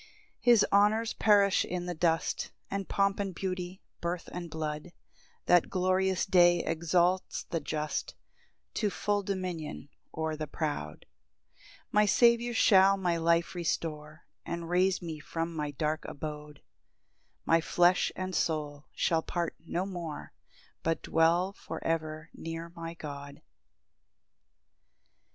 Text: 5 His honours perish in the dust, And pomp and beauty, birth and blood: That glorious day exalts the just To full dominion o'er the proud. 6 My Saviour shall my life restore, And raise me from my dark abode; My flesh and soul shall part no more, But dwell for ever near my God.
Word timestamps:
5 0.39 0.39
His 0.39 0.65
honours 0.73 1.13
perish 1.13 1.63
in 1.63 1.85
the 1.85 1.93
dust, 1.93 2.49
And 2.71 2.89
pomp 2.89 3.19
and 3.19 3.35
beauty, 3.35 3.83
birth 3.99 4.29
and 4.31 4.49
blood: 4.49 4.93
That 5.45 5.69
glorious 5.69 6.25
day 6.25 6.63
exalts 6.63 7.43
the 7.43 7.59
just 7.59 8.15
To 8.73 8.89
full 8.89 9.21
dominion 9.21 9.89
o'er 10.17 10.35
the 10.35 10.47
proud. 10.47 11.05
6 11.59 11.65
My 11.91 12.07
Saviour 12.07 12.55
shall 12.55 12.97
my 12.97 13.17
life 13.17 13.53
restore, 13.53 14.25
And 14.43 14.71
raise 14.71 15.03
me 15.03 15.19
from 15.19 15.55
my 15.55 15.69
dark 15.69 16.05
abode; 16.05 16.63
My 17.45 17.61
flesh 17.61 18.11
and 18.15 18.33
soul 18.35 18.85
shall 18.95 19.21
part 19.21 19.55
no 19.59 19.85
more, 19.85 20.33
But 20.81 21.03
dwell 21.03 21.53
for 21.53 21.79
ever 21.83 22.31
near 22.33 22.71
my 22.75 22.95
God. 22.95 23.43